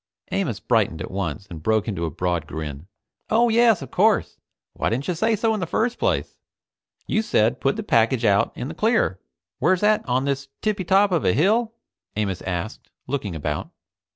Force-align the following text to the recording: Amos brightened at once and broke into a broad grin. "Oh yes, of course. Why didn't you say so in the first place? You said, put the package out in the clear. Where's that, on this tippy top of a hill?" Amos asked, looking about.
Amos 0.31 0.59
brightened 0.59 0.99
at 0.99 1.11
once 1.11 1.45
and 1.47 1.61
broke 1.61 1.87
into 1.87 2.05
a 2.05 2.09
broad 2.09 2.47
grin. 2.47 2.87
"Oh 3.29 3.49
yes, 3.49 3.83
of 3.83 3.91
course. 3.91 4.35
Why 4.73 4.89
didn't 4.89 5.07
you 5.07 5.13
say 5.13 5.35
so 5.35 5.53
in 5.53 5.59
the 5.59 5.67
first 5.67 5.99
place? 5.99 6.37
You 7.05 7.21
said, 7.21 7.61
put 7.61 7.75
the 7.75 7.83
package 7.83 8.25
out 8.25 8.51
in 8.57 8.67
the 8.67 8.73
clear. 8.73 9.19
Where's 9.59 9.81
that, 9.81 10.03
on 10.09 10.25
this 10.25 10.47
tippy 10.63 10.85
top 10.85 11.11
of 11.11 11.23
a 11.23 11.33
hill?" 11.33 11.75
Amos 12.15 12.41
asked, 12.41 12.89
looking 13.07 13.35
about. 13.35 13.69